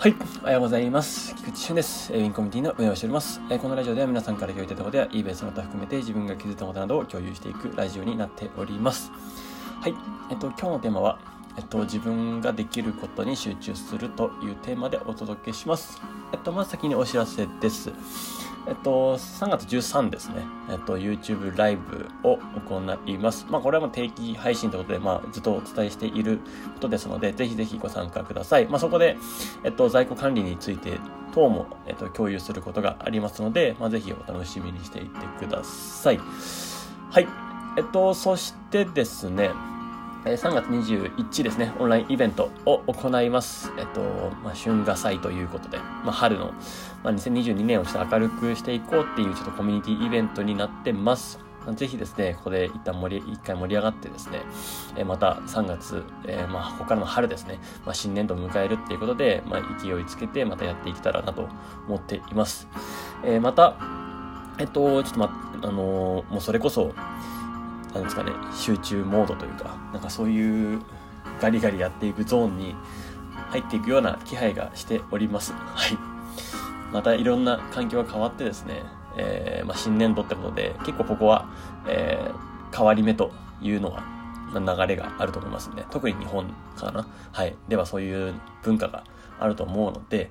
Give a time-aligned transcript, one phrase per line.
[0.00, 0.14] はい。
[0.42, 1.34] おはようございます。
[1.34, 2.12] 菊池俊です。
[2.12, 3.40] ウィンコミュニティの運営をしております。
[3.60, 9.10] このラジオでは皆さんから共有いただいたことや eBay その他含めて自分が気づいたことなどを共有していくラジオになっております。
[9.80, 9.94] はい。
[10.30, 11.18] えっと、今日のテーマは、
[11.58, 16.00] えっと、自分ができることに集中するというテーマでお届けします。
[16.32, 17.90] えっと、まず先にお知らせです。
[18.68, 23.44] えっと、3月13ですね、えっと、YouTube ライブを行います。
[23.50, 26.38] まあ、これはもう定期配信ということで、まあ、ずっとお伝えしている
[26.74, 28.66] ことですので、ぜひぜひご参加ください。
[28.66, 29.16] まあ、そこで、
[29.64, 31.00] えっと、在庫管理について
[31.34, 36.20] 等も、えっと、共有することがありますので、まあ、ぜひお楽しみにしていてください。
[37.10, 37.26] はい。
[37.76, 39.50] えっと、そしてですね、
[40.24, 43.72] 3月21日ですね、オンラインイベントを行います。
[43.78, 44.00] えっと、
[44.42, 46.52] まあ、春画祭ということで、まあ、春の、
[47.04, 51.38] まあ、2022年をちょっと明るくしていこうっていうちょっとコミュニティイベントになってます。
[51.74, 54.40] ぜひですね、ここで一旦盛り、一回盛り上がってですね、
[54.96, 61.48] えまた3月、えー、まあ、ここからの春ですね、まあ、新年度を迎えるっていうことで、まあ、勢いつけてまたやっていけたらなと
[61.86, 62.68] 思っています。
[63.22, 63.76] えー、また、
[64.58, 65.30] えっと、ちょっとま、
[65.62, 66.92] あのー、もうそれこそ、
[67.94, 70.80] なんですかね、集中モードというか、なんかそういう
[71.40, 72.74] ガリガリやっていくゾーンに
[73.50, 75.52] 入っていくような気配がしております。
[75.52, 75.96] はい。
[76.92, 78.82] またいろんな環境が変わってですね、
[79.16, 81.48] えー、まあ、新年度ってことで、結構ここは、
[81.86, 83.30] えー、変わり目と
[83.60, 84.00] いうのが、
[84.52, 87.06] まあ、流れがあると思いますんで、特に日本かな。
[87.32, 87.56] はい。
[87.68, 89.04] ではそういう文化が
[89.38, 90.30] あると思うので、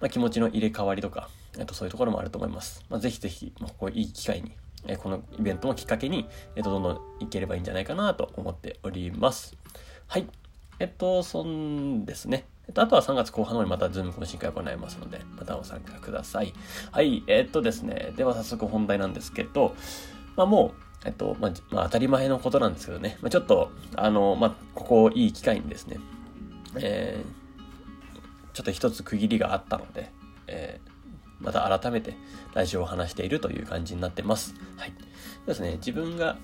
[0.00, 1.28] まあ、気持ちの入れ替わりとか、
[1.60, 2.84] あとそういうところもあると思います。
[2.88, 4.52] まあ、ぜひぜひ、まあ、ここいい機会に
[4.86, 6.90] えこのイベントをきっかけに、えっと、どんど
[7.20, 9.56] んいければいいんじゃないかなと思っております。
[10.06, 10.26] はい。
[10.78, 12.46] えっと、そんですね。
[12.68, 16.52] えっと、あとは3月後半の方にまたズーム懇親会を行いますので、またご参加ください。
[16.92, 17.24] はい。
[17.26, 18.12] えっとですね。
[18.16, 19.74] では早速本題なんですけど、
[20.36, 23.18] まあもう、えっと、まあ、まあ、当たり前のことなんですけどね。
[23.22, 25.98] まあ、ちょっと、あの、まあ、ここいい機会にですね、
[26.76, 30.10] えー、ちょっと一つ区切りがあったので、
[30.48, 30.80] え、
[31.40, 32.14] また改めて
[32.54, 34.54] ラジオを話しているという感じになってます。
[34.76, 34.90] はい。
[34.90, 36.36] そうですね、自分が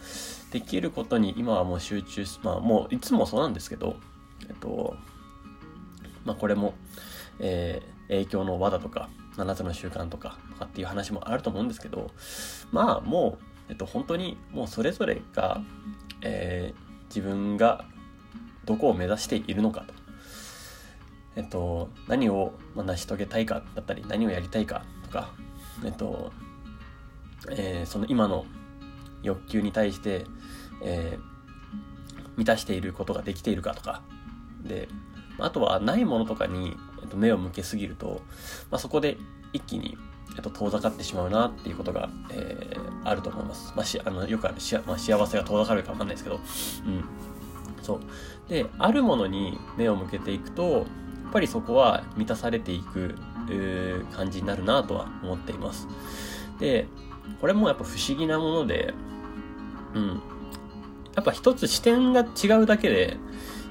[0.50, 3.96] できることに今はもう集中し、まあもういつもそうなんですけど、
[4.48, 4.96] えっと、
[6.24, 6.74] まあこれも、
[7.40, 12.10] えー、影響の輪だとか、7つの習慣とか、とかっていう話もあると思うんですけど、
[12.70, 15.60] まあもう、えっと本当にもうそれぞれが、
[16.22, 17.84] えー、自分が
[18.64, 20.03] どこを目指しているのかと。
[21.36, 25.30] えっと、何を成し遂げたいかだったり、何をやりたいかとか、
[25.84, 26.32] えっと、
[27.50, 28.46] えー、その今の
[29.22, 30.26] 欲求に対して、
[30.82, 34.02] えー、満たしていることができているかとか、
[34.62, 34.88] で、
[35.38, 38.22] あとはないものとかに、えっと、目を向けすぎると、
[38.70, 39.18] まあ、そこで
[39.52, 39.98] 一気に、
[40.36, 43.72] えっと、遠ざかってしまうなっていうことが、えー、あると思います。
[43.74, 47.04] まあ、しあのよくあるし、まあ、幸せが遠ざかるかわかんないですけど、うん。
[47.82, 48.00] そう。
[48.48, 50.86] で、あるものに目を向けていくと、
[51.34, 53.16] ぱりそこは満たされていく
[54.12, 55.88] 感じになるなとは思っています。
[56.60, 56.86] で、
[57.40, 58.94] これもやっぱ不思議なもので、
[59.94, 60.22] うん。
[61.16, 63.16] やっぱ一つ視点が違うだけで、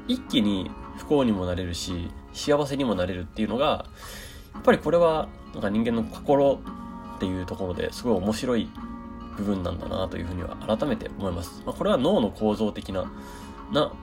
[0.08, 3.86] 一気に不幸にもなれるし、幸せにもなれるっていうのが、
[4.54, 6.60] やっぱりこれは、なんか人間の心
[7.16, 8.70] っていうところですごい面白い
[9.38, 11.64] 部分なんだなというふうには改めて思います。
[11.66, 13.10] まあ、これは脳の構造的な、
[13.72, 13.94] な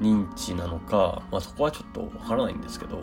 [0.00, 3.02] 認知なのか、まあ、そこはちょっとわからないんですけど、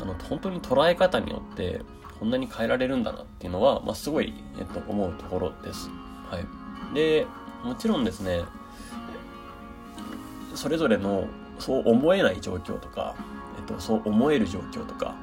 [0.00, 1.80] あの、本当に捉え方によって、
[2.18, 5.90] こんなに変えられるんだなっていうのは、まあ、すごい、えっと、思うところです。
[6.30, 6.94] はい。
[6.94, 7.26] で、
[7.64, 8.44] もちろんですね、
[10.54, 11.26] それぞれの、
[11.58, 13.14] そう思えない状況とか、
[13.58, 15.14] えっと、そう思える状況とか、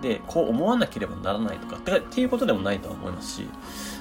[0.00, 3.48] で、こう思わなければならないとか、っていうことでもないとは思いますし、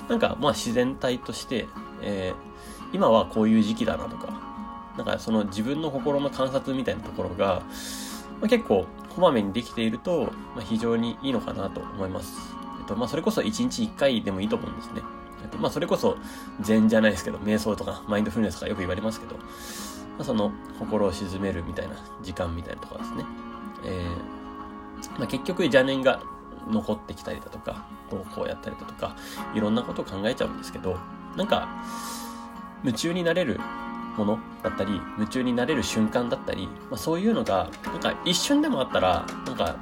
[0.09, 1.67] なんか、まあ自然体として、
[2.01, 4.52] えー、今はこういう時期だなとか、
[4.97, 7.63] なんかその自分の心の観察みたいなところが、
[8.39, 12.55] まあ、結構こまめにできていると、まあ、非常にいいのかなと思います。
[12.79, 15.01] えっと、まあ、それこそ1日1回でもいいと思うんですね。
[15.43, 16.17] えっと、まあ、それこそ
[16.61, 19.43] 禅じゃないですけど、瞑想とかマインドフルネスとかよく言われますけど、ま
[20.19, 23.25] あ、その心を鎮めるみたいな時間みたいなところですね。
[23.85, 26.21] えー、まあ、結局邪念が
[26.69, 29.15] 残ってきたりだとか、どうこうやったりだとか、
[29.53, 30.97] いろんなことを考えちゃうんですけど、
[31.35, 31.67] なんか、
[32.83, 33.59] 夢中になれる
[34.17, 39.75] ものだったり、夢中になれる瞬間だったり、まあ、そういうのが、なんか一瞬でもあったら、なんか、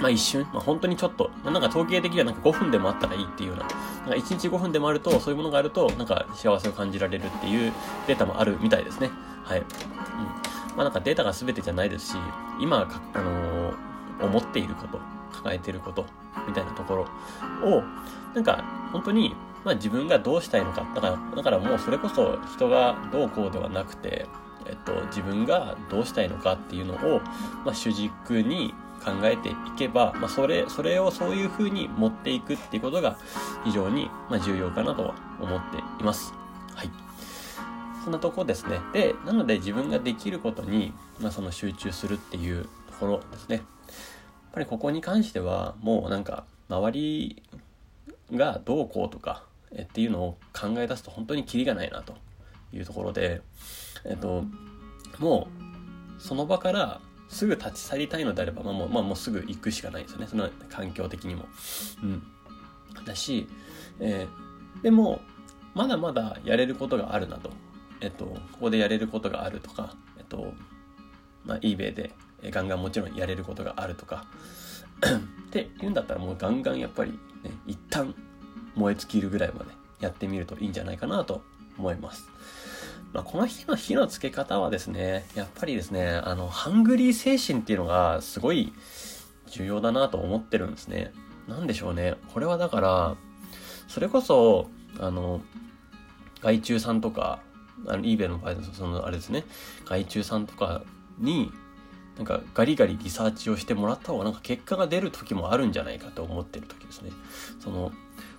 [0.00, 7.72] まあ一瞬、まあ本当にちょっと、まあ、なんか統計的にはなんか5分でもあったらいいっていうような、なんか1日5分でもあると、そういうものがあると、なんか幸せを感じられるっていう
[8.06, 9.10] データもあるみたいですね。
[9.44, 9.60] はい。
[9.60, 9.66] うん。
[10.76, 12.16] まあなんかデータが全てじゃないですし、
[12.60, 14.98] 今、あのー、思っていること、
[15.32, 16.06] 抱えていること、
[16.48, 17.06] みたいなとこ
[17.62, 17.82] ろを、
[18.34, 20.86] なんか本当にまあ自分がどうしたいのか。
[20.94, 24.26] だから、だからもうそれこそ人がどうこうではなくて、
[24.66, 27.20] えっと、自分がどうしたいのかっていうのを、
[27.64, 28.74] まあ、主軸に
[29.04, 33.18] 考えていけば、まあ、それ、それをそういう風に持っていくっていうことが
[33.64, 36.32] 非常に、まあ重要かなとは思っています。
[36.74, 36.90] はい。
[38.04, 38.78] そんなとこですね。
[38.92, 42.68] で、なので自分ができることに、まあ、その集中するっていうと
[43.00, 43.56] ころですね。
[43.56, 43.64] やっ
[44.52, 47.42] ぱりここに関しては、もうなんか、周り
[48.32, 49.44] がどうこうとか、
[49.74, 52.14] えっていうのを考え出すと本当にキリがないなと
[52.72, 53.42] いうところで、
[54.04, 54.44] えっと、
[55.18, 55.48] も
[56.18, 60.26] う、その場からすぐ立ち去りたいのであれば、まあもう、まあ、もうすぐ行くしかないですよね。
[60.26, 61.46] その環境的にも。
[62.02, 62.22] うん。
[63.04, 63.48] だし、
[64.00, 65.20] えー、でも、
[65.74, 67.50] まだまだやれることがあるなと。
[68.00, 70.52] えっと、ここでやれることがあるとか、えっと、
[71.44, 72.12] まあ、eBay で
[72.50, 74.26] ガンガンもちろんやれることがあるとか、
[75.48, 77.18] って言うんだったらもうガンガンやっぱりね、
[77.66, 78.14] 一旦
[78.74, 79.70] 燃え尽きるぐらいまで
[80.00, 81.42] やってみるといいんじゃないかなと
[81.78, 82.28] 思います。
[83.12, 88.72] まあ、この日の火のつけ方はですね、やっぱりですね、あの、ハングリー精神っていうのがすごい
[89.48, 91.12] 重要だなと思ってるんですね。
[91.46, 92.14] なんでしょうね。
[92.32, 93.16] これはだから、
[93.86, 95.42] それこそ、あの、
[96.40, 97.40] 外注さんとか、
[97.86, 99.44] あの、eBay の場合だと、その、あれですね、
[99.84, 100.82] 外注さんとか
[101.18, 101.52] に、
[102.16, 107.10] なんかガリガリリサーチをしてもらった方がなんか結果が出る時もあるんじゃないかと思ってる時ですね。
[107.60, 107.92] その、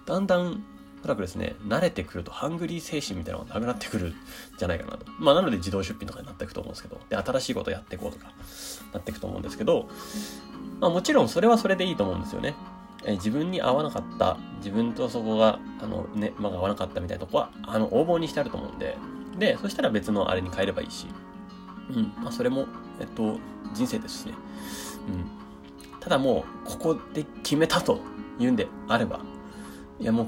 [0.05, 0.63] だんだん
[0.99, 4.15] おそらくですね、慣れてくるとハングリー精神みたいなのがなくなってくるん
[4.57, 5.05] じゃないかなと。
[5.19, 8.31] まあなので自動出品とかになっていくと思うんですけど、で、新しいことやっていこうとか、
[8.93, 9.89] なっていくと思うんですけど、
[10.79, 12.55] まあもちろんそれはそれでいいと思うんですよね。
[13.05, 18.97] え自分に合わなかった、自分とそこが、あのね、間が合わなかったみたいなとこは、あの、応募にしてあると思うんで、
[19.37, 21.07] で、そしたら別のあれに変えればいいし、
[21.89, 22.65] うん、まあそれも、
[22.99, 23.37] えっと、
[23.73, 24.33] 人生ですしね。
[25.09, 25.99] うん。
[25.99, 27.99] ただもう、ここで決めたと
[28.39, 29.19] 言うんであれば、
[30.03, 30.27] いやもう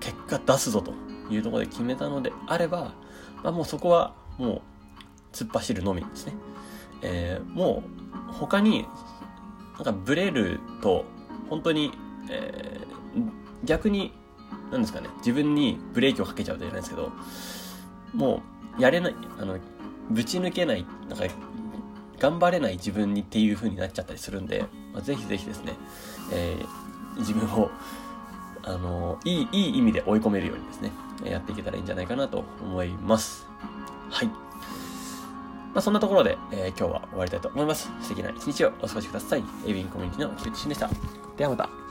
[0.00, 0.92] 結果出すぞと
[1.30, 2.94] いうところで決めたのであれば、
[3.42, 4.60] まあ、もうそこはもう
[5.32, 6.34] 突っ走るのみですね。
[7.02, 7.84] えー、も
[8.30, 8.86] う他に
[9.76, 11.04] なんかブレると
[11.48, 11.92] 本当に、
[12.28, 14.12] えー、逆に
[14.72, 17.12] 何ですかね自分にブレーキをかけちゃうとじゃないですけど
[18.12, 18.42] も
[18.78, 19.58] うやれないあの
[20.10, 21.24] ぶち抜けないなんか
[22.18, 25.74] 頑張れない自分にっていう風になっちゃったりするんで、まあ、ぜひぜひですね、
[26.32, 27.70] えー、自分を
[28.62, 30.92] あの、いい、いい意味で追い込めるようにですね、
[31.24, 33.46] やっていけたらいいんじゃないかなと思います。
[34.10, 34.26] はい。
[34.26, 34.34] ま
[35.76, 37.90] あ、そんなところで、えー、今日は終わりたいと思います。
[38.00, 39.44] 素敵な一日をお過ごしください。
[39.66, 40.90] エビンコミュニティの菊池俊でした。
[41.36, 41.87] ではまた。